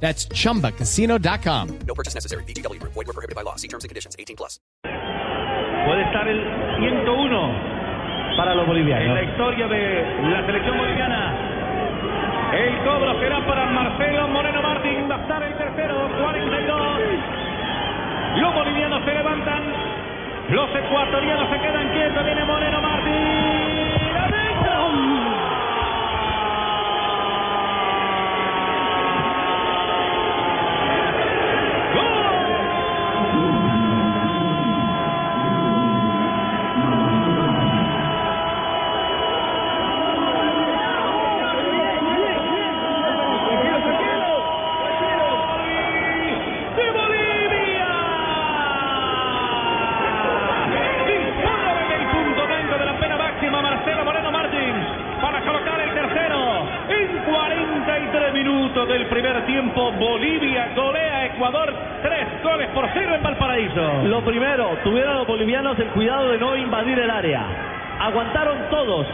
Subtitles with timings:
[0.00, 1.78] That's chumbacasino.com.
[1.86, 2.44] No purchase necessary.
[2.44, 2.78] BGW.
[2.82, 3.56] Void were prohibited by law.
[3.56, 4.14] See terms and conditions.
[4.18, 4.60] 18 plus.
[4.82, 6.40] Puede estar el
[6.80, 7.06] 101
[8.36, 9.14] para los en bolivianos.
[9.14, 11.54] la historia de la selección boliviana.
[12.52, 15.08] El cobro será para Marcelo Moreno Martín.
[15.10, 17.00] Va a estar el tercero, 42.
[18.40, 19.62] Los bolivianos se levantan.
[20.50, 22.25] Los ecuatorianos se quedan quietos.
[58.46, 64.04] 43 minutos del primer tiempo, Bolivia golea Ecuador tres goles por cero en Valparaíso.
[64.04, 67.42] Lo primero, tuvieron los bolivianos el cuidado de no invadir el área.
[68.00, 69.06] Aguantaron todos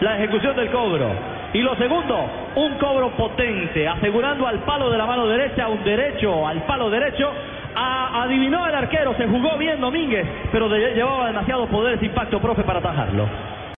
[0.00, 1.08] la ejecución del cobro.
[1.52, 6.46] Y lo segundo, un cobro potente, asegurando al palo de la mano derecha, un derecho
[6.46, 7.30] al palo derecho.
[7.74, 12.80] Adivinó el arquero, se jugó bien Domínguez, pero llevaba demasiado poder ese impacto, profe, para
[12.80, 13.26] atajarlo.